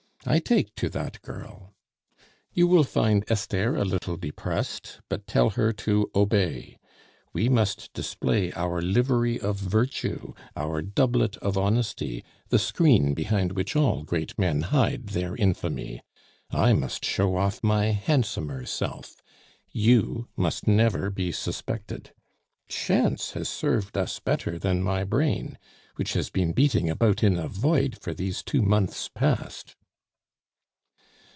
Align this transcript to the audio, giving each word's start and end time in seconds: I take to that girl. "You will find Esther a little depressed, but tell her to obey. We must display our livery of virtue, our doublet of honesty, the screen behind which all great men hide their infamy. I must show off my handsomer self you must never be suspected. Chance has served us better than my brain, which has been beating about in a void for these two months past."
I 0.23 0.37
take 0.37 0.75
to 0.75 0.87
that 0.89 1.19
girl. 1.23 1.73
"You 2.53 2.67
will 2.67 2.83
find 2.83 3.25
Esther 3.27 3.75
a 3.75 3.83
little 3.83 4.17
depressed, 4.17 4.99
but 5.09 5.25
tell 5.25 5.49
her 5.57 5.73
to 5.73 6.11
obey. 6.13 6.77
We 7.33 7.49
must 7.49 7.91
display 7.93 8.53
our 8.53 8.83
livery 8.83 9.39
of 9.39 9.55
virtue, 9.59 10.35
our 10.55 10.83
doublet 10.83 11.37
of 11.37 11.57
honesty, 11.57 12.23
the 12.49 12.59
screen 12.59 13.15
behind 13.15 13.53
which 13.53 13.75
all 13.75 14.03
great 14.03 14.37
men 14.37 14.61
hide 14.61 15.07
their 15.07 15.35
infamy. 15.35 16.01
I 16.51 16.73
must 16.73 17.03
show 17.03 17.35
off 17.35 17.63
my 17.63 17.87
handsomer 17.87 18.67
self 18.67 19.23
you 19.71 20.27
must 20.37 20.67
never 20.67 21.09
be 21.09 21.31
suspected. 21.31 22.13
Chance 22.67 23.31
has 23.31 23.49
served 23.49 23.97
us 23.97 24.19
better 24.19 24.59
than 24.59 24.83
my 24.83 25.03
brain, 25.03 25.57
which 25.95 26.13
has 26.13 26.29
been 26.29 26.51
beating 26.53 26.91
about 26.91 27.23
in 27.23 27.37
a 27.39 27.47
void 27.47 27.97
for 27.99 28.13
these 28.13 28.43
two 28.43 28.61
months 28.61 29.07
past." 29.09 29.75